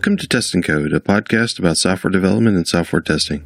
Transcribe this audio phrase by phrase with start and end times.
[0.00, 3.44] Welcome to Test and Code, a podcast about software development and software testing.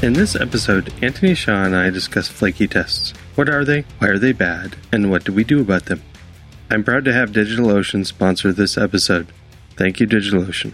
[0.00, 3.12] In this episode, Anthony Shaw and I discuss flaky tests.
[3.34, 3.84] What are they?
[3.98, 4.76] Why are they bad?
[4.90, 6.00] And what do we do about them?
[6.70, 9.30] I'm proud to have DigitalOcean sponsor this episode.
[9.76, 10.72] Thank you, DigitalOcean.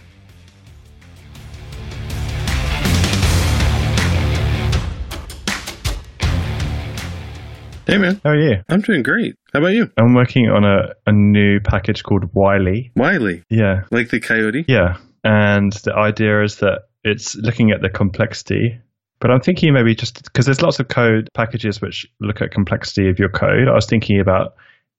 [7.89, 8.57] Hey man, How are you?
[8.69, 9.35] I'm doing great.
[9.51, 9.89] How about you?
[9.97, 12.91] I'm working on a, a new package called Wily.
[12.95, 13.81] Wily, Yeah.
[13.89, 14.65] like the coyote?
[14.67, 14.97] Yeah.
[15.23, 18.79] And the idea is that it's looking at the complexity.
[19.19, 23.09] But I'm thinking maybe just because there's lots of code packages which look at complexity
[23.09, 23.67] of your code.
[23.67, 24.53] I was thinking about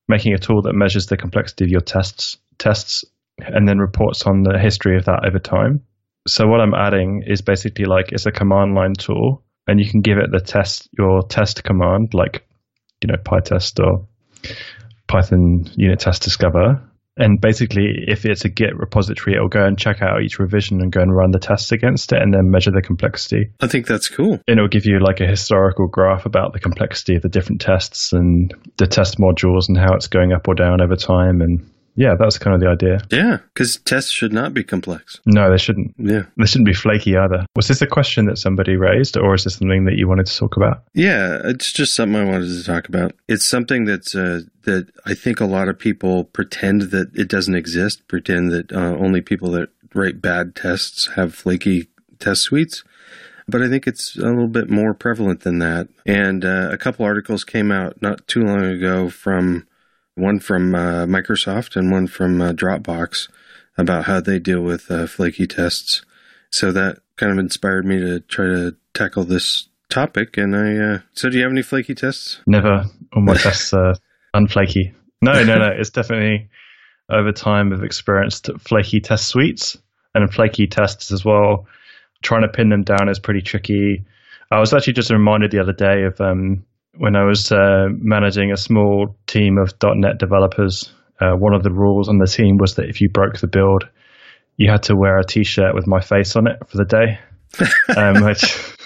[0.09, 3.05] making a tool that measures the complexity of your tests tests
[3.39, 5.83] and then reports on the history of that over time.
[6.27, 10.01] So what I'm adding is basically like it's a command line tool and you can
[10.01, 12.45] give it the test your test command like
[13.03, 14.07] you know pytest or
[15.07, 16.81] python unit test discover
[17.17, 20.93] and basically if it's a git repository it'll go and check out each revision and
[20.93, 24.09] go and run the tests against it and then measure the complexity I think that's
[24.09, 24.41] cool.
[24.47, 28.13] and it'll give you like a historical graph about the complexity of the different tests
[28.13, 31.69] and the test modules and how it's going up or down over time and
[32.05, 35.21] yeah that's kind of the idea Yeah, because tests should not be complex.
[35.27, 36.25] no they shouldn't Yeah.
[36.39, 39.57] they shouldn't be flaky either was this a question that somebody raised or is this
[39.57, 42.89] something that you wanted to talk about Yeah, it's just something I wanted to talk
[42.89, 43.11] about.
[43.29, 47.55] It's something that's uh, that I think a lot of people pretend that it doesn't
[47.55, 52.85] exist, pretend that uh, only people that write bad tests have flaky test suites.
[53.49, 55.89] But I think it's a little bit more prevalent than that.
[56.07, 59.67] And uh, a couple articles came out not too long ago from
[60.15, 63.29] one from uh, Microsoft and one from uh, Dropbox
[63.79, 66.03] about how they deal with uh, flaky tests.
[66.51, 70.37] So that kind of inspired me to try to tackle this topic.
[70.37, 72.41] And I, uh, so do you have any flaky tests?
[72.47, 72.85] Never.
[73.13, 73.95] All my tests are
[74.35, 74.95] unflaky.
[75.23, 75.69] No, no, no.
[75.77, 76.49] It's definitely
[77.11, 79.77] over time I've experienced flaky test suites
[80.15, 81.67] and flaky tests as well.
[82.23, 84.05] Trying to pin them down is pretty tricky.
[84.51, 86.65] I was actually just reminded the other day of um,
[86.97, 90.93] when I was uh, managing a small team of .NET developers.
[91.21, 93.87] Uh, one of the rules on the team was that if you broke the build,
[94.57, 97.19] you had to wear a T-shirt with my face on it for the day,
[97.97, 98.77] um, which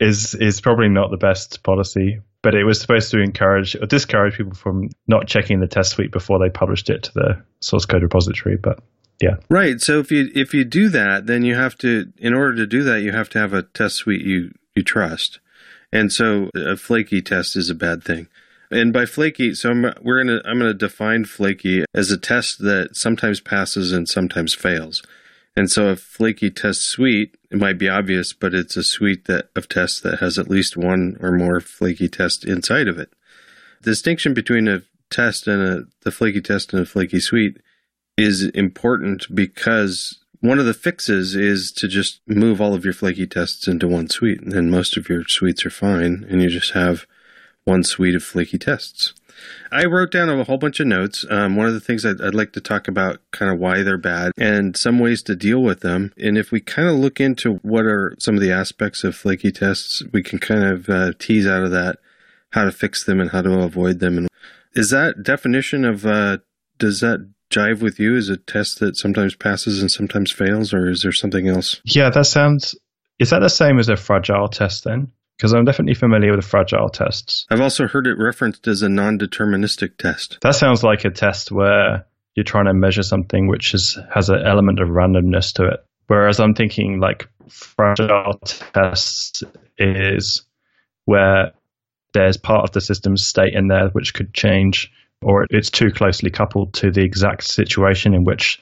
[0.00, 2.20] is is probably not the best policy.
[2.42, 6.12] But it was supposed to encourage or discourage people from not checking the test suite
[6.12, 8.56] before they published it to the source code repository.
[8.56, 8.80] But
[9.20, 9.80] yeah, Right.
[9.80, 12.82] So if you if you do that, then you have to, in order to do
[12.84, 15.40] that, you have to have a test suite you you trust.
[15.94, 18.26] And so a flaky test is a bad thing.
[18.70, 22.96] And by flaky, so I'm, we're gonna I'm gonna define flaky as a test that
[22.96, 25.02] sometimes passes and sometimes fails.
[25.56, 29.50] And so a flaky test suite, it might be obvious, but it's a suite that
[29.54, 33.12] of tests that has at least one or more flaky test inside of it.
[33.82, 37.58] The distinction between a test and a the flaky test and a flaky suite
[38.16, 43.26] is important because one of the fixes is to just move all of your flaky
[43.26, 46.72] tests into one suite, and then most of your suites are fine, and you just
[46.72, 47.06] have
[47.64, 49.14] one suite of flaky tests.
[49.72, 51.24] I wrote down a whole bunch of notes.
[51.30, 53.96] Um, one of the things I'd, I'd like to talk about, kind of why they're
[53.96, 56.12] bad and some ways to deal with them.
[56.18, 59.50] And if we kind of look into what are some of the aspects of flaky
[59.50, 61.98] tests, we can kind of uh, tease out of that
[62.50, 64.18] how to fix them and how to avoid them.
[64.18, 64.28] And
[64.74, 66.38] is that definition of uh,
[66.78, 70.88] does that jive with you as a test that sometimes passes and sometimes fails, or
[70.88, 71.80] is there something else?
[71.84, 72.74] yeah, that sounds.
[73.18, 75.12] Is that the same as a fragile test then?
[75.36, 77.46] Because I'm definitely familiar with fragile tests.
[77.50, 80.38] I've also heard it referenced as a non deterministic test.
[80.42, 84.44] That sounds like a test where you're trying to measure something which is, has an
[84.44, 85.80] element of randomness to it.
[86.06, 88.38] Whereas I'm thinking like fragile
[88.72, 89.42] tests
[89.78, 90.44] is
[91.04, 91.52] where
[92.12, 96.30] there's part of the system's state in there which could change, or it's too closely
[96.30, 98.60] coupled to the exact situation in which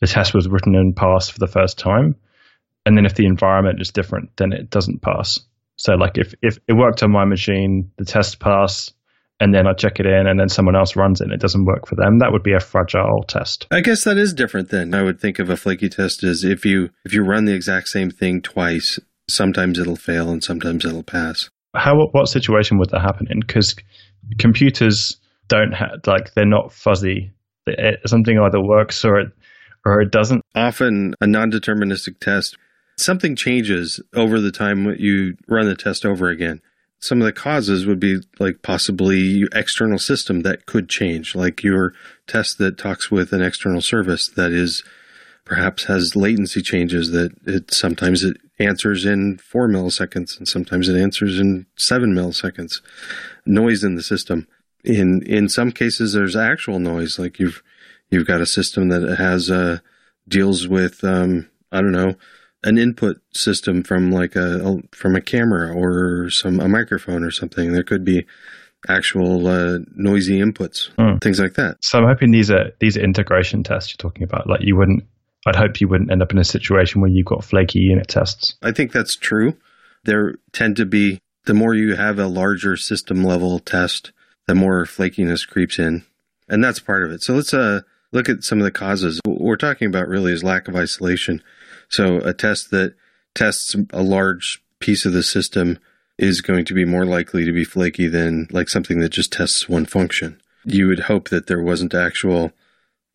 [0.00, 2.16] the test was written and passed for the first time.
[2.86, 5.38] And then if the environment is different, then it doesn't pass.
[5.76, 8.94] So like if, if it worked on my machine, the test passed,
[9.40, 11.64] and then I check it in and then someone else runs it and it doesn't
[11.64, 13.66] work for them, that would be a fragile test.
[13.70, 14.94] I guess that is different then.
[14.94, 17.88] I would think of a flaky test as if you if you run the exact
[17.88, 18.98] same thing twice,
[19.28, 21.48] sometimes it'll fail and sometimes it'll pass.
[21.76, 23.40] How what situation would that happen in?
[23.40, 23.76] Because
[24.38, 25.18] computers
[25.48, 27.32] don't have like they're not fuzzy.
[27.66, 29.32] It, eh, something either works or it
[29.84, 30.44] or it doesn't.
[30.54, 32.56] Often a non-deterministic test,
[32.96, 36.60] something changes over the time you run the test over again.
[37.00, 41.94] Some of the causes would be like possibly external system that could change, like your
[42.26, 44.82] test that talks with an external service that is
[45.44, 51.00] perhaps has latency changes that it sometimes it answers in four milliseconds and sometimes it
[51.00, 52.80] answers in seven milliseconds.
[53.46, 54.46] Noise in the system.
[54.84, 57.62] In in some cases there's actual noise, like you've
[58.10, 59.78] You've got a system that has uh,
[60.26, 62.14] deals with um, I don't know
[62.64, 67.72] an input system from like a, from a camera or some a microphone or something.
[67.72, 68.26] There could be
[68.88, 71.20] actual uh, noisy inputs, mm.
[71.22, 71.76] things like that.
[71.82, 74.48] So I'm hoping these are these are integration tests you're talking about.
[74.48, 75.04] Like you wouldn't,
[75.46, 78.56] I'd hope you wouldn't end up in a situation where you've got flaky unit tests.
[78.62, 79.54] I think that's true.
[80.04, 84.12] There tend to be the more you have a larger system level test,
[84.48, 86.04] the more flakiness creeps in,
[86.48, 87.22] and that's part of it.
[87.22, 89.20] So let's uh, look at some of the causes.
[89.24, 91.42] What we're talking about really is lack of isolation.
[91.88, 92.94] So a test that
[93.34, 95.78] tests a large piece of the system
[96.18, 99.68] is going to be more likely to be flaky than like something that just tests
[99.68, 100.40] one function.
[100.64, 102.52] You would hope that there wasn't actual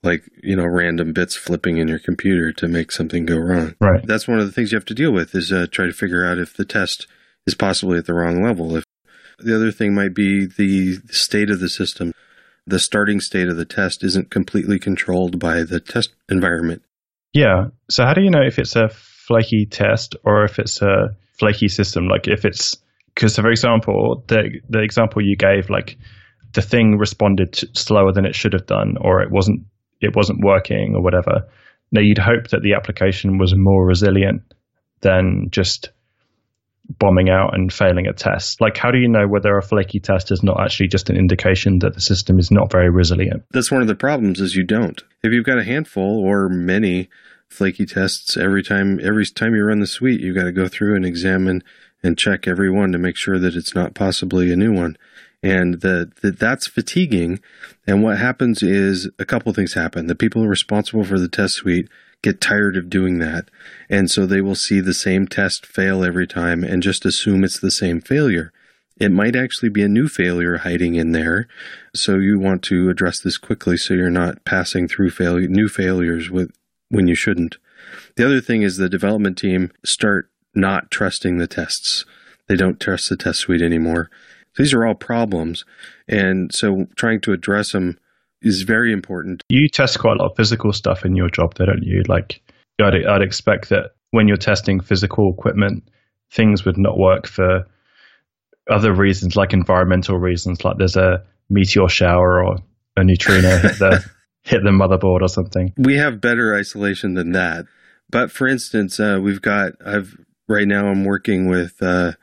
[0.04, 3.76] like, you know, random bits flipping in your computer to make something go wrong.
[3.80, 4.06] Right.
[4.06, 6.26] That's one of the things you have to deal with is uh, try to figure
[6.26, 7.08] out if the test
[7.48, 8.76] is possibly at the wrong level.
[8.76, 8.83] If
[9.44, 12.14] the other thing might be the state of the system.
[12.66, 16.82] The starting state of the test isn't completely controlled by the test environment.
[17.34, 17.68] Yeah.
[17.90, 21.68] So how do you know if it's a flaky test or if it's a flaky
[21.68, 22.08] system?
[22.08, 22.78] Like if it's
[23.14, 25.98] because, for example, the the example you gave, like
[26.54, 29.66] the thing responded slower than it should have done, or it wasn't
[30.02, 31.48] it wasn't working, or whatever.
[31.92, 34.42] Now you'd hope that the application was more resilient
[35.02, 35.92] than just
[36.90, 38.60] bombing out and failing a test.
[38.60, 41.80] Like, how do you know whether a flaky test is not actually just an indication
[41.80, 43.44] that the system is not very resilient?
[43.52, 45.02] That's one of the problems is you don't.
[45.24, 47.10] If you've got a handful or many
[47.48, 50.96] flaky tests every time every time you run the suite, you've got to go through
[50.96, 51.64] and examine
[52.04, 54.98] and check every one to make sure that it's not possibly a new one.
[55.42, 57.40] And that that's fatiguing.
[57.86, 60.08] And what happens is a couple things happen.
[60.08, 61.90] The people responsible for the test suite
[62.24, 63.52] get tired of doing that.
[63.90, 67.60] And so they will see the same test fail every time and just assume it's
[67.60, 68.52] the same failure.
[68.98, 71.48] It might actually be a new failure hiding in there.
[71.94, 76.30] So you want to address this quickly so you're not passing through failure, new failures
[76.30, 76.52] with,
[76.90, 77.58] when you shouldn't.
[78.16, 82.06] The other thing is the development team start not trusting the tests.
[82.48, 84.10] They don't trust the test suite anymore.
[84.56, 85.66] These are all problems.
[86.08, 87.98] And so trying to address them
[88.44, 89.42] is very important.
[89.50, 92.04] You test quite a lot of physical stuff in your job, though, don't you?
[92.08, 92.42] Like,
[92.82, 95.88] I'd, I'd expect that when you're testing physical equipment,
[96.32, 97.68] things would not work for
[98.70, 102.58] other reasons, like environmental reasons, like there's a meteor shower or
[102.96, 104.06] a neutrino hit the
[104.44, 105.74] hit the motherboard or something.
[105.78, 107.66] We have better isolation than that.
[108.10, 110.18] But for instance, uh, we've got I've
[110.48, 112.14] right now I'm working with uh,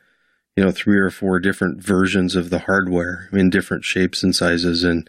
[0.57, 4.85] you know three or four different versions of the hardware in different shapes and sizes
[4.85, 5.09] and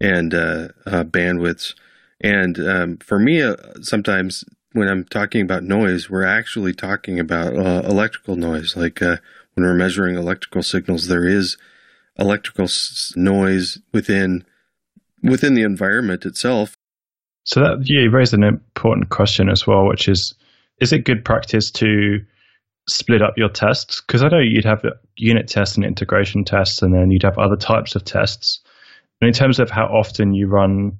[0.00, 1.74] and uh, uh bandwidths.
[2.20, 7.56] And um, for me, uh, sometimes when I'm talking about noise, we're actually talking about
[7.56, 8.76] uh, electrical noise.
[8.76, 9.18] Like when
[9.56, 11.56] we're measuring electrical signals, there is
[12.18, 14.44] electrical s- noise within
[15.22, 16.76] within the environment itself.
[17.44, 20.34] So that yeah, you raised an important question as well, which is:
[20.80, 22.20] is it good practice to
[22.88, 24.00] split up your tests?
[24.00, 24.84] Because I know you'd have
[25.16, 28.60] unit tests and integration tests, and then you'd have other types of tests.
[29.20, 30.98] And in terms of how often you run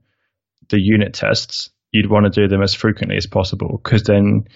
[0.69, 3.81] the unit tests, you'd want to do them as frequently as possible.
[3.83, 4.47] Because then,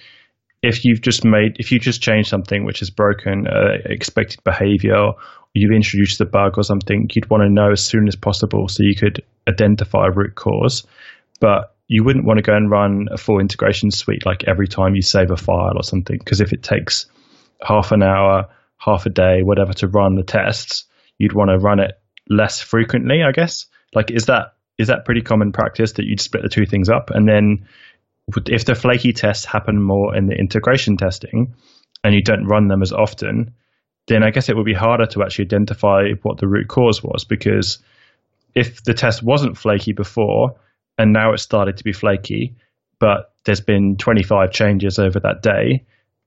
[0.63, 4.97] if you've just made, if you just changed something which is broken, uh, expected behavior,
[4.97, 5.15] or
[5.55, 8.83] you've introduced a bug or something, you'd want to know as soon as possible so
[8.83, 10.87] you could identify a root cause.
[11.41, 14.95] But you wouldn't want to go and run a full integration suite like every time
[14.95, 16.19] you save a file or something.
[16.19, 17.07] Because if it takes
[17.63, 20.85] half an hour, half a day, whatever to run the tests,
[21.19, 23.67] you'd want to run it less frequently, I guess.
[23.95, 27.11] Like, is that is that pretty common practice that you'd split the two things up?
[27.11, 27.69] And then
[28.47, 31.55] if the flaky tests happen more in the integration testing
[32.03, 33.55] and you don't run them as often,
[34.09, 37.25] then I guess it would be harder to actually identify what the root cause was
[37.25, 37.79] because
[38.55, 40.57] if the test wasn't flaky before
[40.99, 42.57] and now it started to be flaky,
[42.99, 45.85] but there's been 25 changes over that day,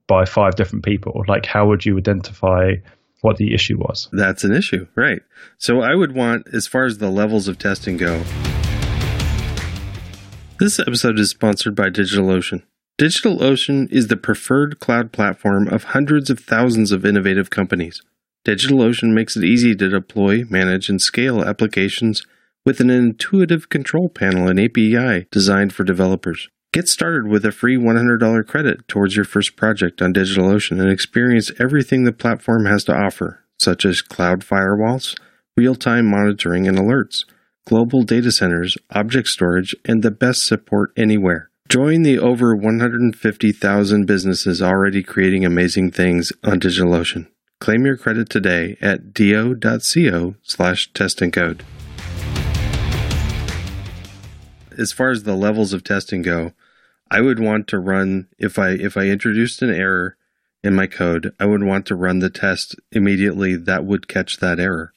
[0.08, 1.24] by five different people.
[1.28, 2.76] Like, how would you identify
[3.22, 4.10] what the issue was?
[4.12, 5.22] That's an issue, right?
[5.58, 8.24] So, I would want, as far as the levels of testing go,
[10.60, 12.64] this episode is sponsored by DigitalOcean.
[13.00, 18.02] DigitalOcean is the preferred cloud platform of hundreds of thousands of innovative companies.
[18.44, 22.26] DigitalOcean makes it easy to deploy, manage, and scale applications
[22.66, 26.50] with an intuitive control panel and API designed for developers.
[26.78, 31.50] Get started with a free $100 credit towards your first project on DigitalOcean and experience
[31.60, 35.20] everything the platform has to offer, such as cloud firewalls,
[35.56, 37.26] real time monitoring and alerts,
[37.66, 41.50] global data centers, object storage, and the best support anywhere.
[41.68, 47.26] Join the over 150,000 businesses already creating amazing things on DigitalOcean.
[47.60, 51.66] Claim your credit today at do.co slash test and code.
[54.78, 56.52] as far as the levels of testing go,
[57.10, 60.18] I would want to run if I if I introduced an error
[60.64, 64.60] in my code, I would want to run the test immediately that would catch that
[64.60, 64.94] error.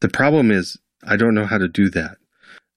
[0.00, 2.18] The problem is I don't know how to do that.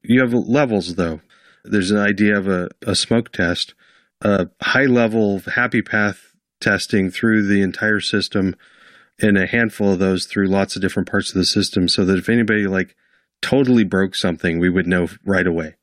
[0.01, 1.21] You have levels though.
[1.63, 3.73] There's an idea of a, a smoke test,
[4.21, 8.55] a high level happy path testing through the entire system
[9.21, 12.17] and a handful of those through lots of different parts of the system so that
[12.17, 12.95] if anybody like
[13.41, 15.75] totally broke something, we would know right away.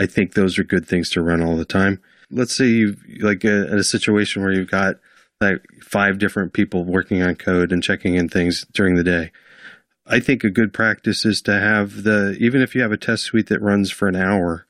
[0.00, 2.00] I think those are good things to run all the time.
[2.30, 4.96] Let's say you like a, a situation where you've got
[5.42, 9.30] like five different people working on code and checking in things during the day.
[10.06, 13.24] I think a good practice is to have the even if you have a test
[13.24, 14.66] suite that runs for an hour,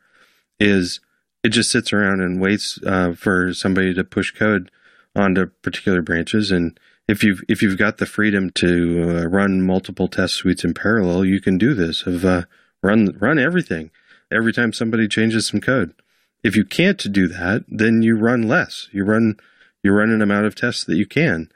[0.58, 0.98] is
[1.44, 4.68] it just sits around and waits uh, for somebody to push code
[5.14, 10.08] onto particular branches and if you've if you've got the freedom to uh, run multiple
[10.08, 12.04] test suites in parallel, you can do this.
[12.04, 12.46] Of uh,
[12.82, 13.92] run run everything
[14.30, 15.94] every time somebody changes some code.
[16.42, 18.88] If you can't do that, then you run less.
[18.92, 19.36] You run
[19.82, 21.50] you run an amount of tests that you can.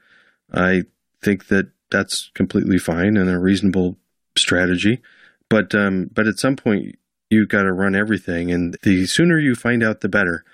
[0.52, 0.85] I
[1.23, 3.97] think that that's completely fine and a reasonable
[4.37, 5.00] strategy.
[5.49, 6.97] But um, but at some point
[7.31, 10.45] you've got to run everything, and the sooner you find out, the better.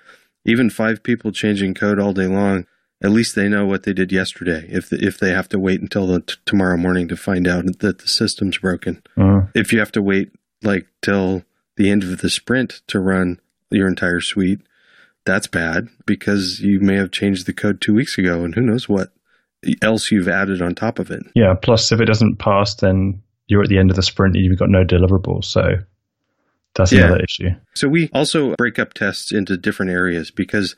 [0.43, 2.65] Even five people changing code all day long,
[3.03, 4.65] at least they know what they did yesterday.
[4.69, 7.65] If the, if they have to wait until the t- tomorrow morning to find out
[7.79, 9.47] that the system's broken, uh-huh.
[9.53, 10.31] if you have to wait
[10.63, 11.43] like till
[11.81, 13.39] the end of the sprint to run
[13.71, 14.59] your entire suite,
[15.25, 18.87] that's bad because you may have changed the code two weeks ago and who knows
[18.87, 19.09] what
[19.81, 21.23] else you've added on top of it.
[21.33, 21.55] Yeah.
[21.59, 24.59] Plus, if it doesn't pass, then you're at the end of the sprint and you've
[24.59, 25.45] got no deliverables.
[25.45, 25.63] So
[26.75, 27.05] that's yeah.
[27.05, 27.49] another issue.
[27.73, 30.75] So we also break up tests into different areas because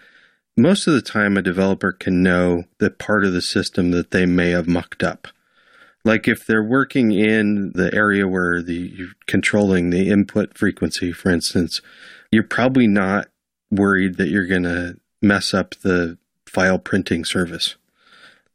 [0.55, 4.25] most of the time a developer can know the part of the system that they
[4.25, 5.27] may have mucked up.
[6.05, 11.31] Like if they're working in the area where the you're controlling the input frequency, for
[11.31, 11.81] instance,
[12.31, 13.27] you're probably not
[13.72, 17.75] worried that you're going to mess up the file printing service.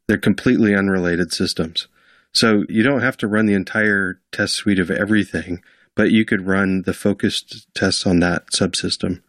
[0.06, 1.88] They're completely unrelated systems.
[2.32, 5.62] So you don't have to run the entire test suite of everything,
[5.94, 9.22] but you could run the focused tests on that subsystem.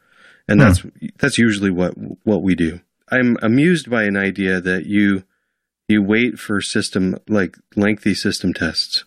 [0.48, 0.68] And hmm.
[0.68, 0.86] that's
[1.18, 2.82] that's usually what what we do.
[3.12, 5.24] I'm amused by an idea that you
[5.90, 9.04] you wait for system like lengthy system tests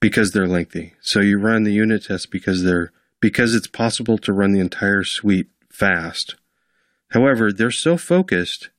[0.00, 0.94] because they're lengthy.
[1.00, 5.04] So you run the unit tests because they're because it's possible to run the entire
[5.04, 6.36] suite fast.
[7.10, 8.70] However, they're so focused.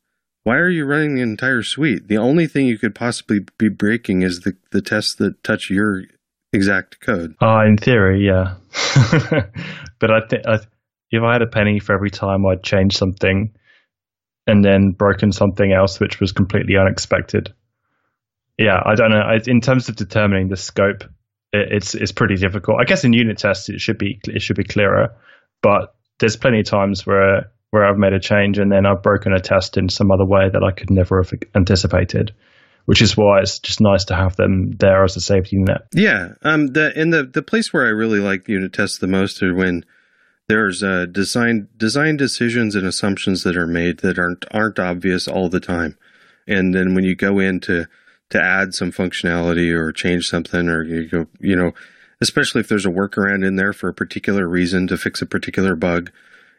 [0.43, 2.07] Why are you running the entire suite?
[2.07, 6.03] The only thing you could possibly be breaking is the, the tests that touch your
[6.51, 7.35] exact code.
[7.41, 8.55] Uh, in theory, yeah.
[9.99, 10.43] but I think
[11.11, 13.53] if I had a penny for every time I'd change something
[14.45, 17.53] and then broken something else which was completely unexpected,
[18.57, 19.21] yeah, I don't know.
[19.21, 21.03] I, in terms of determining the scope,
[21.51, 22.77] it, it's it's pretty difficult.
[22.79, 25.15] I guess in unit tests it should be it should be clearer,
[25.61, 29.33] but there's plenty of times where where I've made a change and then I've broken
[29.33, 32.33] a test in some other way that I could never have anticipated.
[32.85, 35.87] Which is why it's just nice to have them there as a safety net.
[35.93, 39.41] Yeah, um, the and the the place where I really like unit tests the most
[39.41, 39.85] are when
[40.47, 45.49] there's uh, design design decisions and assumptions that are made that aren't aren't obvious all
[45.49, 45.97] the time,
[46.47, 47.85] and then when you go in to
[48.29, 51.71] to add some functionality or change something, or you go, you know,
[52.19, 55.75] especially if there's a workaround in there for a particular reason to fix a particular
[55.75, 56.11] bug.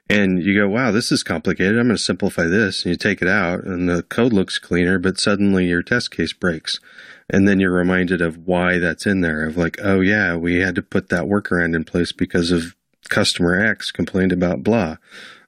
[0.09, 1.79] And you go, wow, this is complicated.
[1.79, 2.85] I'm going to simplify this.
[2.85, 6.35] And you take it out, and the code looks cleaner, but suddenly your test case
[6.35, 6.79] breaks.
[7.31, 10.75] And then you're reminded of why that's in there of like, oh, yeah, we had
[10.75, 12.77] to put that workaround in place because of
[13.09, 14.97] customer X complained about blah.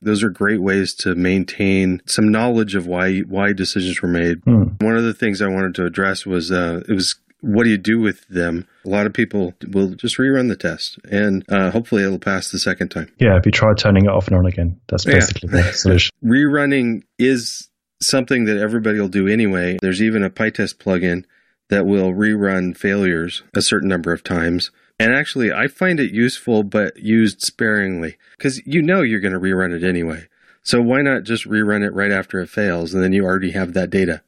[0.02, 4.42] Those are great ways to maintain some knowledge of why why decisions were made.
[4.44, 4.64] Hmm.
[4.80, 7.78] One of the things I wanted to address was uh, it was what do you
[7.78, 8.66] do with them?
[8.84, 12.58] A lot of people will just rerun the test, and uh, hopefully it'll pass the
[12.58, 13.12] second time.
[13.18, 15.62] Yeah, if you try turning it off and on again, that's basically yeah.
[15.62, 16.14] the solution.
[16.24, 17.68] Rerunning is
[18.00, 19.76] something that everybody will do anyway.
[19.80, 21.24] There's even a PyTest plugin
[21.68, 24.70] that will rerun failures a certain number of times.
[24.98, 29.40] And actually, I find it useful, but used sparingly because you know you're going to
[29.40, 30.26] rerun it anyway.
[30.62, 33.74] So why not just rerun it right after it fails and then you already have
[33.74, 34.22] that data?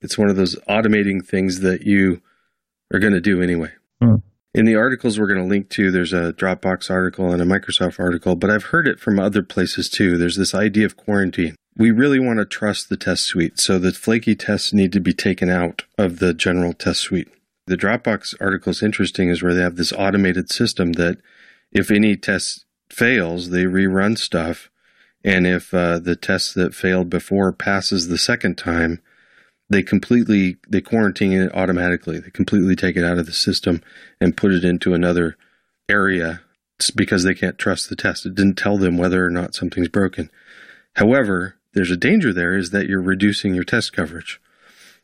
[0.00, 2.22] It's one of those automating things that you
[2.92, 3.72] are going to do anyway.
[4.00, 4.16] Hmm.
[4.54, 7.98] In the articles we're going to link to, there's a Dropbox article and a Microsoft
[7.98, 10.18] article, but I've heard it from other places too.
[10.18, 11.56] There's this idea of quarantine.
[11.76, 15.14] We really want to trust the test suite, so the flaky tests need to be
[15.14, 17.28] taken out of the general test suite.
[17.66, 21.18] The Dropbox article is interesting is where they have this automated system that
[21.70, 24.70] if any test fails, they rerun stuff.
[25.24, 29.00] And if uh, the test that failed before passes the second time,
[29.70, 32.18] they completely they quarantine it automatically.
[32.18, 33.80] They completely take it out of the system
[34.20, 35.36] and put it into another
[35.88, 36.42] area
[36.96, 38.26] because they can't trust the test.
[38.26, 40.30] It didn't tell them whether or not something's broken.
[40.96, 44.40] However, there's a danger there is that you're reducing your test coverage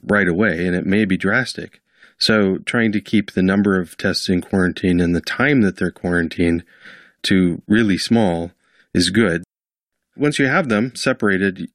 [0.02, 1.80] right away, and it may be drastic.
[2.18, 5.90] So, trying to keep the number of tests in quarantine and the time that they're
[5.90, 6.64] quarantined
[7.22, 8.52] to really small
[8.92, 9.44] is good.
[10.16, 11.70] Once you have them separated,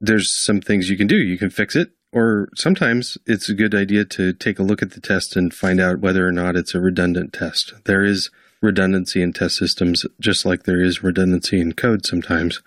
[0.00, 1.16] there's some things you can do.
[1.16, 4.92] You can fix it, or sometimes it's a good idea to take a look at
[4.92, 7.72] the test and find out whether or not it's a redundant test.
[7.84, 12.62] There is redundancy in test systems, just like there is redundancy in code sometimes.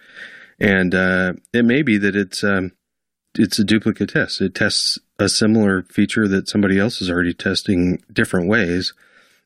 [0.59, 2.71] And uh, it may be that it's um,
[3.35, 4.41] it's a duplicate test.
[4.41, 8.93] It tests a similar feature that somebody else is already testing different ways,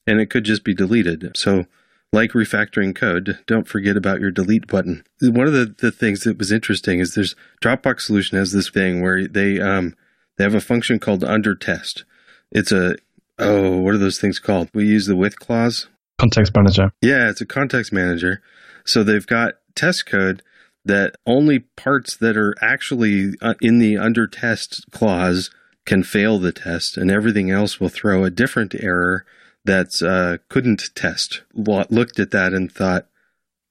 [0.05, 1.35] and it could just be deleted.
[1.35, 1.65] So,
[2.11, 5.03] like refactoring code, don't forget about your delete button.
[5.19, 9.01] One of the, the things that was interesting is there's Dropbox solution has this thing
[9.01, 9.95] where they um
[10.37, 12.05] they have a function called under test.
[12.51, 12.95] It's a
[13.39, 14.69] oh what are those things called?
[14.73, 15.87] We use the with clause.
[16.19, 16.91] Context manager.
[17.01, 18.43] Yeah, it's a context manager.
[18.85, 20.43] So they've got test code
[20.85, 25.49] that only parts that are actually uh, in the under test clause
[25.85, 29.25] can fail the test, and everything else will throw a different error
[29.65, 31.41] that's uh, couldn't test.
[31.53, 33.07] Looked at that and thought,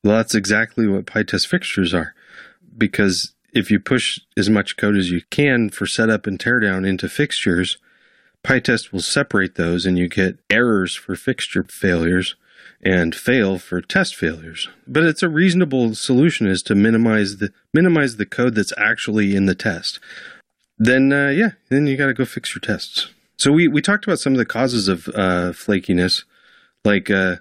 [0.05, 2.15] well, that's exactly what PyTest fixtures are,
[2.77, 7.09] because if you push as much code as you can for setup and teardown into
[7.09, 7.79] fixtures,
[8.43, 12.35] PyTest will separate those, and you get errors for fixture failures
[12.83, 14.69] and fail for test failures.
[14.89, 19.47] But it's a reasonable solution is to minimize the minimize the code that's actually in
[19.47, 20.01] the test.
[20.83, 23.13] Then uh, yeah, then you got to go fix your tests.
[23.37, 26.25] So we we talked about some of the causes of uh, flakiness,
[26.85, 27.37] like uh,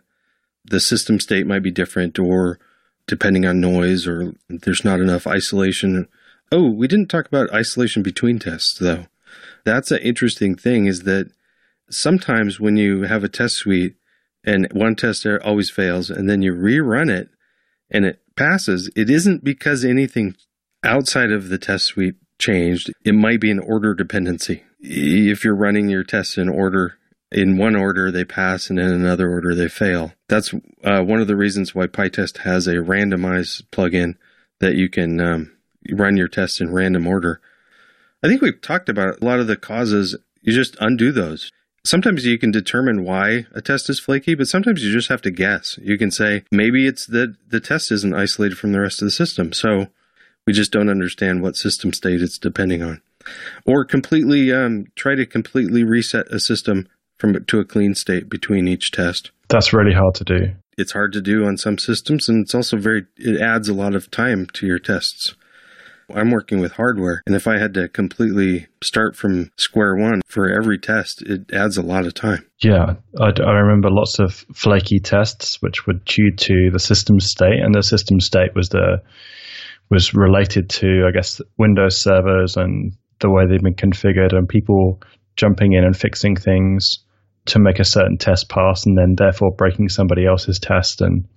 [0.64, 2.60] the system state might be different, or
[3.08, 6.08] depending on noise, or there's not enough isolation.
[6.52, 9.08] Oh, we didn't talk about isolation between tests though.
[9.66, 10.86] That's an interesting thing.
[10.86, 11.32] Is that
[11.90, 13.96] sometimes when you have a test suite
[14.44, 17.30] and one test always fails, and then you rerun it
[17.90, 20.36] and it passes, it isn't because anything
[20.84, 22.92] outside of the test suite changed.
[23.06, 24.64] It might be an order dependency.
[24.82, 26.98] If you're running your tests in order,
[27.32, 30.12] in one order they pass and in another order they fail.
[30.28, 34.16] That's uh, one of the reasons why PyTest has a randomized plugin
[34.60, 35.52] that you can um,
[35.90, 37.40] run your tests in random order.
[38.24, 40.16] I think we've talked about a lot of the causes.
[40.42, 41.52] You just undo those.
[41.84, 45.32] Sometimes you can determine why a test is flaky, but sometimes you just have to
[45.32, 45.80] guess.
[45.82, 49.12] You can say, maybe it's that the test isn't isolated from the rest of the
[49.12, 49.52] system.
[49.52, 49.88] So
[50.46, 53.02] we just don't understand what system state it's depending on.
[53.66, 56.88] Or completely um, try to completely reset a system
[57.20, 59.32] from to a clean state between each test.
[59.48, 60.54] That's really hard to do.
[60.78, 63.94] It's hard to do on some systems, and it's also very, it adds a lot
[63.94, 65.36] of time to your tests.
[66.14, 67.22] I'm working with hardware.
[67.26, 71.78] And if I had to completely start from square one for every test, it adds
[71.78, 72.46] a lot of time.
[72.62, 72.96] Yeah.
[73.20, 77.60] I, I remember lots of flaky tests, which were due to the system state.
[77.62, 79.02] And the system state was the,
[79.92, 85.02] was related to, I guess, Windows servers and the way they've been configured and people
[85.36, 87.00] jumping in and fixing things
[87.46, 91.28] to make a certain test pass and then therefore breaking somebody else's test and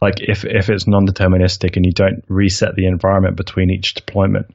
[0.00, 4.54] like if if it's non-deterministic and you don't reset the environment between each deployment,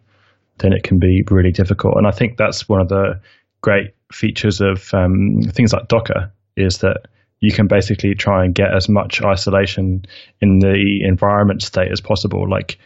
[0.60, 1.96] then it can be really difficult.
[1.98, 3.20] And I think that's one of the
[3.62, 7.08] great features of um, things like Docker is that
[7.40, 10.06] you can basically try and get as much isolation
[10.42, 12.78] in the environment state as possible, like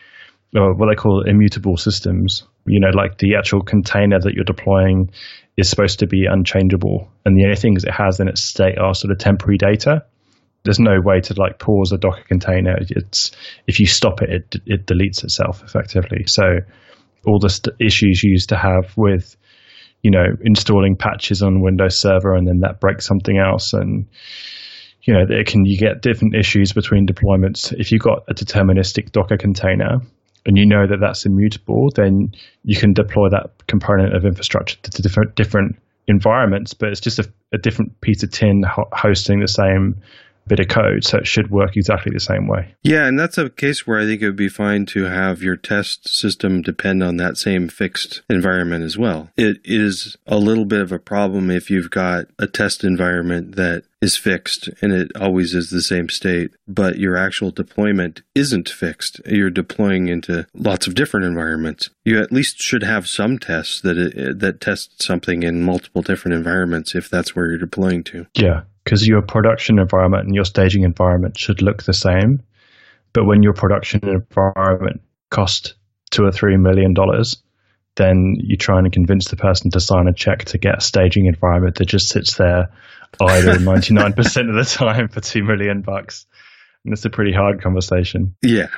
[0.55, 2.43] Uh, what they call immutable systems.
[2.65, 5.11] You know, like the actual container that you're deploying
[5.57, 8.93] is supposed to be unchangeable, and the only things it has in its state are
[8.93, 10.05] sort of temporary data
[10.63, 12.75] there's no way to like pause a Docker container.
[12.79, 13.31] It's
[13.67, 16.23] if you stop it, it, it deletes itself effectively.
[16.27, 16.59] So
[17.25, 19.35] all the st- issues you used to have with
[20.01, 24.07] you know installing patches on Windows Server and then that breaks something else and
[25.01, 27.73] you know it can you get different issues between deployments.
[27.77, 29.99] If you've got a deterministic Docker container
[30.45, 35.01] and you know that that's immutable, then you can deploy that component of infrastructure to
[35.01, 35.77] different different
[36.07, 40.01] environments, but it's just a, a different piece of tin ho- hosting the same
[40.47, 42.75] bit of code, so it should work exactly the same way.
[42.83, 45.55] Yeah, and that's a case where I think it would be fine to have your
[45.55, 49.29] test system depend on that same fixed environment as well.
[49.37, 53.83] It is a little bit of a problem if you've got a test environment that
[54.03, 59.21] is fixed and it always is the same state, but your actual deployment isn't fixed.
[59.25, 61.89] You're deploying into lots of different environments.
[62.03, 66.35] You at least should have some tests that it, that test something in multiple different
[66.35, 68.27] environments if that's where you're deploying to.
[68.35, 72.43] Yeah, because your production environment and your staging environment should look the same.
[73.13, 75.75] But when your production environment costs
[76.11, 77.41] two or three million dollars,
[77.95, 81.27] then you try and convince the person to sign a check to get a staging
[81.27, 82.69] environment that just sits there
[83.21, 86.25] idle 99% of the time for two million bucks.
[86.83, 88.35] and it's a pretty hard conversation.
[88.41, 88.69] Yeah,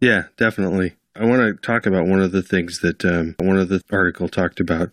[0.00, 0.94] yeah, definitely.
[1.16, 4.28] I want to talk about one of the things that um, one of the article
[4.28, 4.90] talked about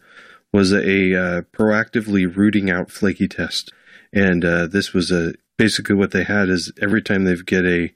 [0.53, 3.73] was a uh, proactively rooting out flaky test,
[4.13, 7.91] and uh, this was a basically what they had is every time they get a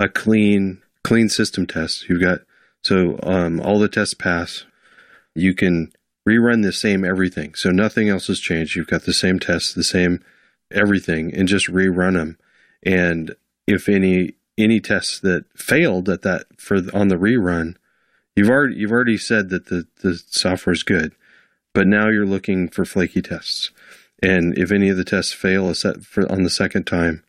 [0.00, 2.40] a clean clean system test, you've got
[2.82, 4.64] so um, all the tests pass,
[5.34, 5.92] you can
[6.28, 7.54] rerun the same everything.
[7.54, 8.76] So nothing else has changed.
[8.76, 10.22] You've got the same tests, the same
[10.70, 12.38] everything, and just rerun them.
[12.82, 13.34] And
[13.66, 17.76] if any any tests that failed at that for on the rerun,
[18.36, 21.12] you've already you've already said that the the software is good,
[21.74, 23.70] but now you're looking for flaky tests.
[24.22, 27.22] And if any of the tests fail for on the second time,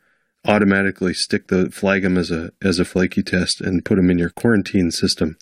[0.46, 4.18] automatically stick the flag them as a as a flaky test and put them in
[4.18, 5.38] your quarantine system.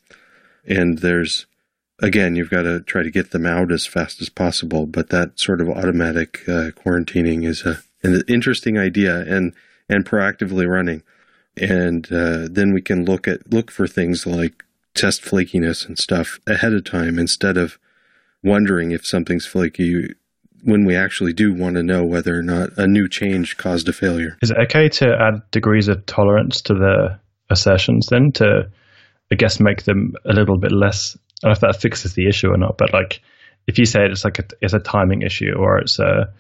[0.66, 1.46] And there's
[2.00, 4.86] again, you've got to try to get them out as fast as possible.
[4.86, 9.54] But that sort of automatic uh, quarantining is a, an interesting idea and
[9.90, 11.04] and proactively running.
[11.56, 16.40] And uh, then we can look at look for things like test flakiness and stuff
[16.48, 17.78] ahead of time instead of
[18.44, 20.14] wondering if something's flaky
[20.68, 23.94] when we actually do want to know whether or not a new change caused a
[23.94, 24.38] failure.
[24.42, 28.70] Is it okay to add degrees of tolerance to the assertions then to,
[29.32, 32.50] I guess, make them a little bit less don't know if that fixes the issue
[32.50, 33.22] or not, but like
[33.68, 36.34] if you say it's like a, it's a timing issue or it's a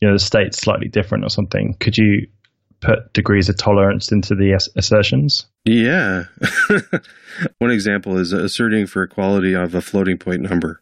[0.00, 2.28] you know the state's slightly different or something, could you
[2.80, 5.46] put degrees of tolerance into the assertions?
[5.64, 6.24] Yeah.
[7.58, 10.80] One example is asserting for equality of a floating point number.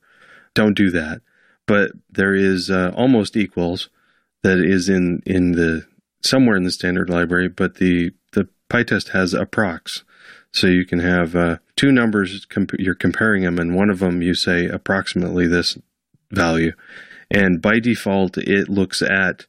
[0.55, 1.21] Don't do that.
[1.67, 3.89] But there is uh, almost equals
[4.43, 5.87] that is in in the
[6.23, 10.03] somewhere in the standard library, but the the PyTest has approx.
[10.53, 14.21] So you can have uh, two numbers, comp- you're comparing them, and one of them
[14.21, 15.79] you say approximately this
[16.31, 16.73] value.
[17.31, 19.47] And by default, it looks at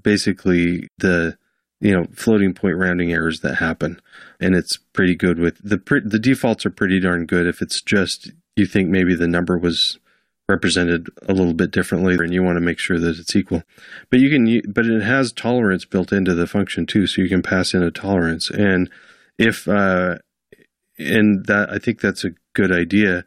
[0.00, 1.36] basically the
[1.80, 4.00] you know floating point rounding errors that happen,
[4.40, 7.46] and it's pretty good with the the defaults are pretty darn good.
[7.46, 9.98] If it's just you think maybe the number was
[10.48, 13.62] represented a little bit differently and you want to make sure that it's equal
[14.10, 17.42] but you can but it has tolerance built into the function too so you can
[17.42, 18.90] pass in a tolerance and
[19.38, 20.16] if uh,
[20.98, 23.24] and that I think that's a good idea.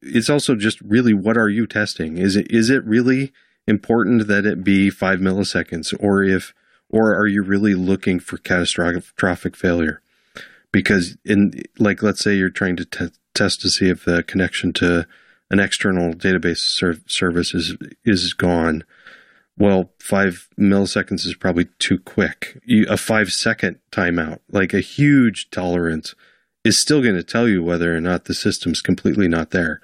[0.00, 2.18] It's also just really what are you testing?
[2.18, 3.32] Is it is it really
[3.66, 6.54] important that it be five milliseconds, or if
[6.88, 10.00] or are you really looking for catastrophic failure?
[10.72, 14.72] Because in like let's say you're trying to t- test to see if the connection
[14.74, 15.06] to
[15.50, 18.84] an external database ser- service is is gone.
[19.56, 22.60] Well, five milliseconds is probably too quick.
[22.64, 26.14] You, a five second timeout, like a huge tolerance,
[26.64, 29.80] is still going to tell you whether or not the system's completely not there.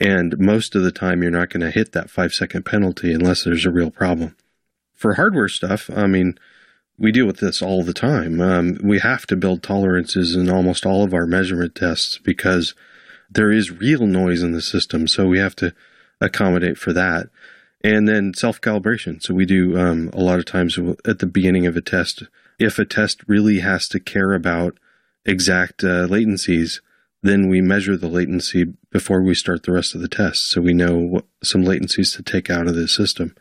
[0.00, 3.44] And most of the time, you're not going to hit that five second penalty unless
[3.44, 4.36] there's a real problem.
[4.92, 6.38] For hardware stuff, I mean,
[6.98, 8.40] we deal with this all the time.
[8.40, 12.74] Um, we have to build tolerances in almost all of our measurement tests because
[13.34, 15.06] there is real noise in the system.
[15.06, 15.74] So we have to
[16.20, 17.28] accommodate for that.
[17.82, 19.22] And then self calibration.
[19.22, 22.22] So we do um, a lot of times at the beginning of a test,
[22.58, 24.78] if a test really has to care about
[25.26, 26.80] exact uh, latencies,
[27.22, 30.50] then we measure the latency before we start the rest of the test.
[30.50, 33.34] So we know what, some latencies to take out of the system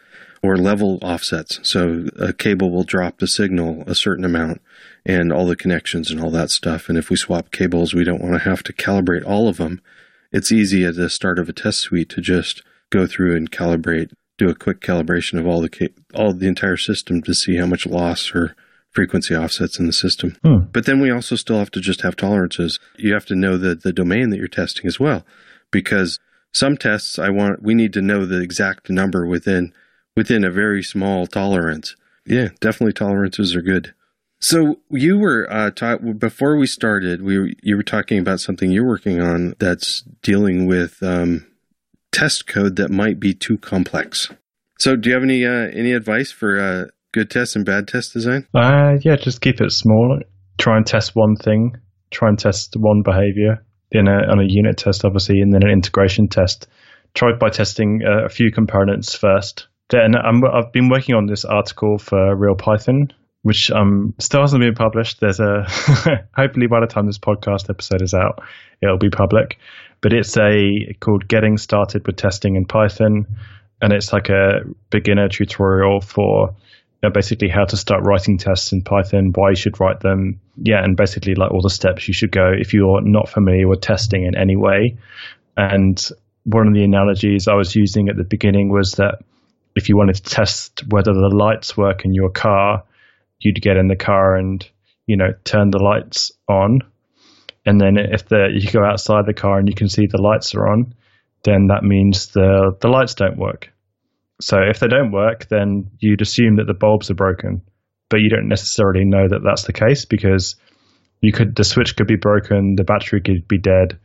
[0.43, 1.59] or level offsets.
[1.63, 4.61] So a cable will drop the signal a certain amount
[5.05, 6.89] and all the connections and all that stuff.
[6.89, 9.81] And if we swap cables, we don't want to have to calibrate all of them.
[10.31, 14.11] It's easy at the start of a test suite to just go through and calibrate,
[14.37, 17.85] do a quick calibration of all the all the entire system to see how much
[17.85, 18.55] loss or
[18.91, 20.35] frequency offsets in the system.
[20.43, 20.65] Hmm.
[20.71, 22.79] But then we also still have to just have tolerances.
[22.97, 25.25] You have to know the, the domain that you're testing as well,
[25.71, 26.19] because
[26.51, 29.73] some tests I want, we need to know the exact number within,
[30.15, 31.95] within a very small tolerance.
[32.25, 33.93] Yeah, definitely tolerances are good.
[34.39, 37.21] So you were uh, taught before we started.
[37.21, 41.47] We you were talking about something you're working on that's dealing with um,
[42.11, 44.29] test code that might be too complex.
[44.79, 48.11] So do you have any uh, any advice for uh, good test and bad test
[48.11, 48.47] design?
[48.53, 50.19] Uh, yeah, just keep it small.
[50.57, 51.77] Try and test one thing.
[52.11, 55.69] Try and test one behavior in a, on a unit test, obviously, and then an
[55.69, 56.67] integration test.
[57.13, 59.67] Try by testing a few components first.
[59.93, 64.61] Then i have been working on this article for Real Python, which um, still hasn't
[64.61, 65.19] been published.
[65.19, 65.67] There's a
[66.35, 68.41] hopefully by the time this podcast episode is out,
[68.81, 69.59] it'll be public.
[70.01, 73.27] But it's a called Getting Started with Testing in Python,
[73.83, 76.55] and it's like a beginner tutorial for
[77.03, 80.39] know, basically how to start writing tests in Python, why you should write them.
[80.57, 83.81] Yeah, and basically like all the steps you should go if you're not familiar with
[83.81, 84.97] testing in any way.
[85.55, 86.01] And
[86.45, 89.19] one of the analogies I was using at the beginning was that
[89.75, 92.83] if you wanted to test whether the lights work in your car,
[93.39, 94.67] you'd get in the car and
[95.05, 96.79] you know, turn the lights on,
[97.65, 100.55] and then if the you go outside the car and you can see the lights
[100.55, 100.93] are on,
[101.43, 103.69] then that means the the lights don't work.
[104.41, 107.61] So if they don't work, then you'd assume that the bulbs are broken,
[108.09, 110.55] but you don't necessarily know that that's the case because
[111.21, 113.99] you could the switch could be broken, the battery could be dead,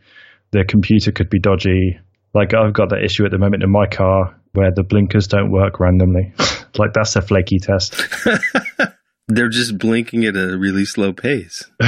[0.51, 1.99] the computer could be dodgy.
[2.35, 5.51] Like I've got that issue at the moment in my car where the blinkers don't
[5.51, 6.33] work randomly.
[6.79, 8.01] like that's a flaky test.
[9.29, 11.65] They're just blinking at a really slow pace.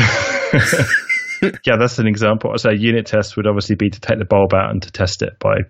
[1.42, 2.52] yeah, that's an example.
[2.58, 5.22] So a unit test would obviously be to take the bulb out and to test
[5.22, 5.60] it by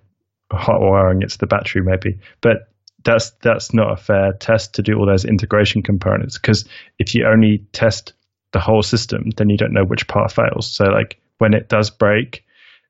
[0.53, 2.19] hot wiring it to the battery, maybe.
[2.41, 2.69] But
[3.05, 7.27] that's that's not a fair test to do all those integration components because if you
[7.27, 8.15] only test
[8.53, 10.75] the whole system, then you don't know which part fails.
[10.75, 12.45] So like when it does break,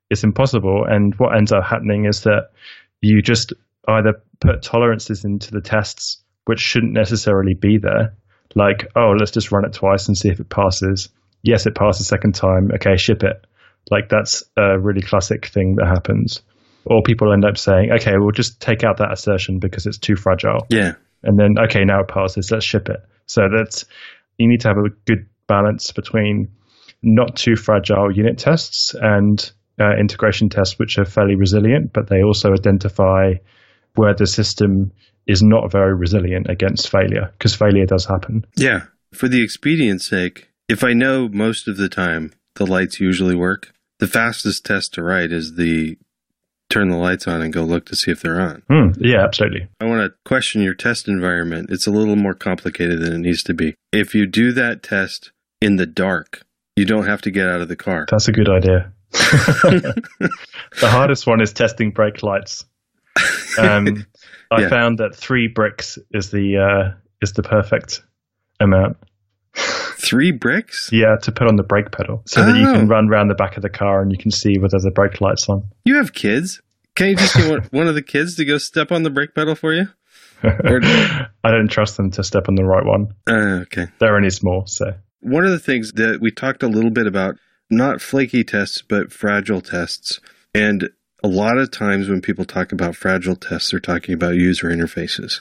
[0.09, 0.85] it's impossible.
[0.89, 2.51] And what ends up happening is that
[3.01, 3.53] you just
[3.89, 8.15] either put tolerances into the tests which shouldn't necessarily be there.
[8.55, 11.09] Like, oh, let's just run it twice and see if it passes.
[11.43, 12.71] Yes, it passed the second time.
[12.75, 13.47] Okay, ship it.
[13.91, 16.43] Like that's a really classic thing that happens.
[16.85, 20.17] Or people end up saying, okay, we'll just take out that assertion because it's too
[20.17, 20.67] fragile.
[20.71, 20.95] Yeah.
[21.23, 22.51] And then, okay, now it passes.
[22.51, 23.01] Let's ship it.
[23.27, 23.85] So that's
[24.39, 26.51] you need to have a good balance between
[27.03, 32.23] not too fragile unit tests and uh, integration tests, which are fairly resilient, but they
[32.23, 33.35] also identify
[33.95, 34.93] where the system
[35.27, 38.45] is not very resilient against failure because failure does happen.
[38.57, 38.85] Yeah.
[39.13, 43.73] For the expedience sake, if I know most of the time the lights usually work,
[43.99, 45.99] the fastest test to write is the
[46.71, 48.63] turn the lights on and go look to see if they're on.
[48.71, 49.69] Mm, yeah, absolutely.
[49.81, 51.71] I want to question your test environment.
[51.71, 53.75] It's a little more complicated than it needs to be.
[53.93, 57.69] If you do that test in the dark, you don't have to get out of
[57.69, 58.07] the car.
[58.09, 58.93] That's a good idea.
[59.13, 60.01] the
[60.83, 62.65] hardest one is testing brake lights.
[63.59, 64.07] Um,
[64.51, 64.69] I yeah.
[64.69, 68.03] found that three bricks is the uh, is the perfect
[68.59, 68.97] amount.
[69.55, 70.91] Three bricks?
[70.93, 72.47] Yeah, to put on the brake pedal so oh.
[72.47, 72.87] that you can oh.
[72.87, 75.49] run around the back of the car and you can see whether the brake light's
[75.49, 75.69] on.
[75.85, 76.61] You have kids.
[76.97, 79.55] Can you just get one of the kids to go step on the brake pedal
[79.55, 79.89] for you?
[80.43, 80.81] Or...
[81.45, 83.15] I don't trust them to step on the right one.
[83.29, 83.87] Uh, okay.
[83.99, 84.95] They're only small, so.
[85.21, 87.37] One of the things that we talked a little bit about,
[87.69, 90.19] not flaky tests, but fragile tests.
[90.55, 90.91] And
[91.23, 95.41] a lot of times when people talk about fragile tests, they're talking about user interfaces.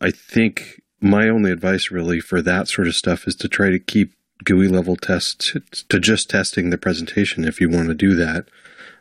[0.00, 3.78] I think my only advice really for that sort of stuff is to try to
[3.78, 4.12] keep
[4.44, 5.54] GUI level tests
[5.88, 8.46] to just testing the presentation if you want to do that.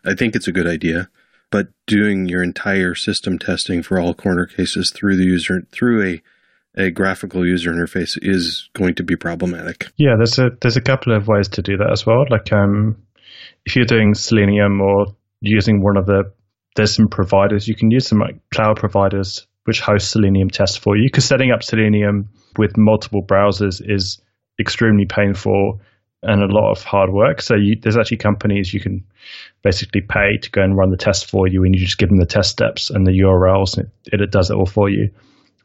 [0.05, 1.09] I think it's a good idea,
[1.49, 6.21] but doing your entire system testing for all corner cases through the user through a
[6.75, 9.87] a graphical user interface is going to be problematic.
[9.97, 12.25] Yeah, there's a there's a couple of ways to do that as well.
[12.29, 12.95] Like um,
[13.65, 15.07] if you're doing Selenium or
[15.41, 16.31] using one of the
[16.75, 20.95] there's some providers you can use some like cloud providers which host Selenium tests for
[20.95, 24.21] you because setting up Selenium with multiple browsers is
[24.59, 25.79] extremely painful
[26.21, 27.41] and a lot of hard work.
[27.41, 29.05] So you, there's actually companies you can
[29.61, 32.19] basically pay to go and run the test for you, and you just give them
[32.19, 35.11] the test steps and the URLs, and it, it does it all for you.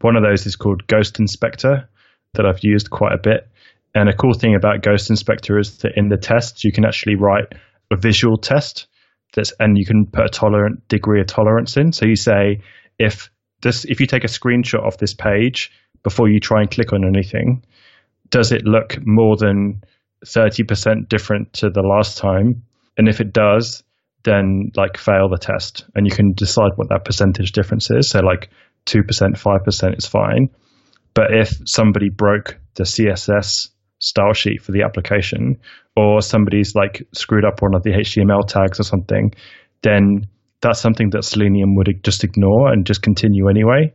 [0.01, 1.89] One of those is called Ghost Inspector
[2.35, 3.49] that I've used quite a bit.
[3.95, 7.15] And a cool thing about Ghost Inspector is that in the tests you can actually
[7.15, 7.53] write
[7.91, 8.87] a visual test
[9.35, 11.93] that's and you can put a tolerant degree of tolerance in.
[11.93, 12.63] So you say
[12.99, 13.31] if
[13.63, 17.05] this if you take a screenshot of this page before you try and click on
[17.05, 17.65] anything,
[18.31, 19.83] does it look more than
[20.25, 22.63] 30% different to the last time?
[22.97, 23.83] And if it does,
[24.23, 28.11] then like fail the test and you can decide what that percentage difference is.
[28.11, 28.51] So like
[28.87, 30.51] 2%, 5% is fine.
[31.15, 33.69] But if somebody broke the CSS
[33.99, 35.61] style sheet for the application
[35.97, 39.33] or somebody's like screwed up one of the HTML tags or something,
[39.83, 40.27] then
[40.61, 43.93] that's something that Selenium would just ignore and just continue anyway.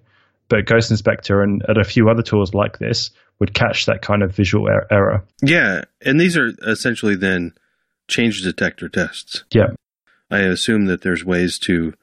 [0.49, 4.23] But Ghost Inspector and, and a few other tools like this would catch that kind
[4.23, 5.23] of visual er- error.
[5.41, 7.53] Yeah, and these are essentially then
[8.07, 9.43] change detector tests.
[9.51, 9.67] Yeah.
[10.31, 11.93] I assume that there's ways to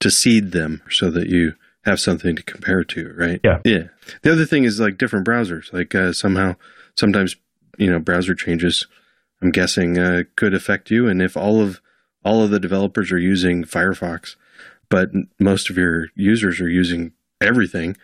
[0.00, 3.40] to seed them so that you have something to compare to, right?
[3.44, 3.58] Yeah.
[3.64, 3.84] Yeah.
[4.22, 5.72] The other thing is like different browsers.
[5.72, 6.56] Like uh, somehow,
[6.96, 7.36] sometimes
[7.78, 8.86] you know browser changes.
[9.44, 11.82] I'm guessing uh, could affect you, and if all of
[12.24, 14.36] all of the developers are using Firefox,
[14.88, 17.96] but most of your users are using everything.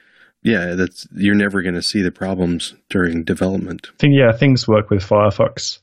[0.42, 3.88] Yeah, that's you're never going to see the problems during development.
[3.94, 5.78] I think yeah, things work with Firefox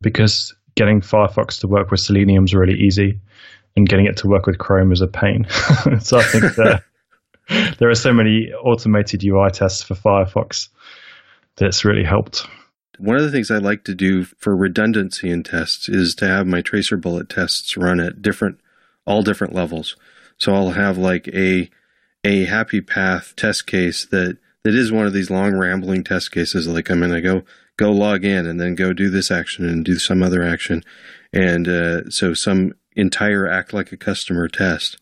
[0.00, 3.20] because getting Firefox to work with Selenium is really easy,
[3.74, 5.46] and getting it to work with Chrome is a pain.
[6.00, 6.84] so I think that
[7.78, 10.68] there are so many automated UI tests for Firefox
[11.56, 12.46] that's really helped.
[13.00, 16.46] One of the things I like to do for redundancy in tests is to have
[16.46, 18.60] my tracer bullet tests run at different,
[19.06, 19.96] all different levels.
[20.36, 21.70] So I'll have like a,
[22.24, 26.68] a happy path test case that, that is one of these long rambling test cases.
[26.68, 27.42] Like I'm going to go,
[27.78, 30.84] go log in and then go do this action and do some other action.
[31.32, 34.98] And uh, so some entire act like a customer test,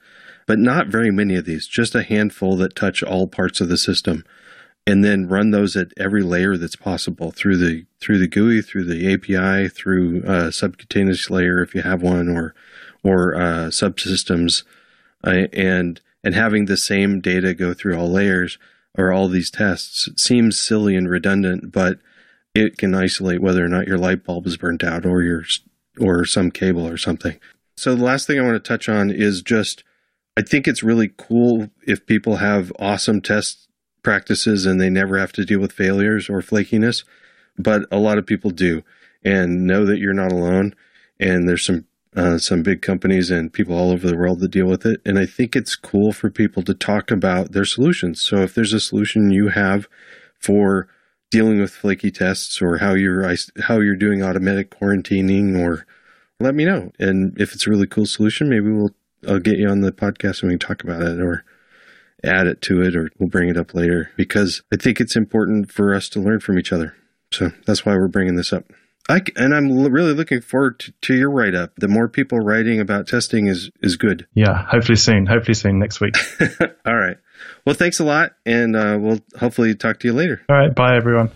[0.47, 3.77] but not very many of these, just a handful that touch all parts of the
[3.77, 4.25] system.
[4.89, 8.85] And then run those at every layer that's possible through the through the GUI, through
[8.85, 12.55] the API, through uh, subcutaneous layer if you have one, or
[13.05, 14.65] or uh, subsystems,
[15.27, 18.57] uh, and and having the same data go through all layers
[18.97, 21.99] or all these tests seems silly and redundant, but
[22.55, 25.45] it can isolate whether or not your light bulb is burnt out or your
[26.01, 27.39] or some cable or something.
[27.77, 29.85] So the last thing I want to touch on is just
[30.37, 33.68] I think it's really cool if people have awesome test
[34.03, 37.05] practices and they never have to deal with failures or flakiness,
[37.59, 38.83] but a lot of people do
[39.25, 40.75] and know that you're not alone
[41.19, 41.85] and there's some
[42.17, 45.01] uh, some big companies and people all over the world that deal with it.
[45.05, 48.21] And I think it's cool for people to talk about their solutions.
[48.21, 49.89] So if there's a solution you have
[50.41, 50.89] for
[51.31, 55.87] dealing with flaky tests or how you're how you're doing automatic quarantining or
[56.41, 56.93] let me know.
[56.99, 58.95] And if it's a really cool solution, maybe we'll
[59.29, 61.45] I'll get you on the podcast and we can talk about it or
[62.25, 65.71] add it to it or we'll bring it up later because I think it's important
[65.71, 66.95] for us to learn from each other.
[67.31, 68.65] So that's why we're bringing this up.
[69.11, 71.73] I, and I'm really looking forward to, to your write up.
[71.77, 74.27] The more people writing about testing is is good.
[74.35, 75.25] Yeah, hopefully soon.
[75.25, 76.15] Hopefully soon next week.
[76.87, 77.17] All right.
[77.65, 80.43] Well, thanks a lot, and uh, we'll hopefully talk to you later.
[80.51, 80.75] All right.
[80.75, 81.31] Bye, everyone.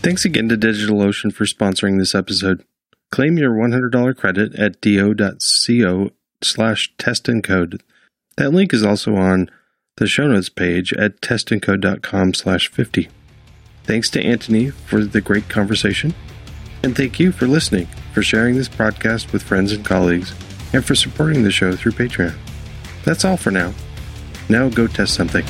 [0.00, 2.64] Thanks again to DigitalOcean for sponsoring this episode.
[3.10, 6.10] Claim your $100 credit at do.co
[6.42, 7.82] slash test and code.
[8.38, 9.50] That link is also on
[9.96, 13.08] the show notes page at testandcode.com slash 50.
[13.82, 16.14] Thanks to Anthony for the great conversation.
[16.84, 20.32] And thank you for listening, for sharing this podcast with friends and colleagues,
[20.72, 22.36] and for supporting the show through Patreon.
[23.04, 23.74] That's all for now.
[24.48, 25.44] Now go test something.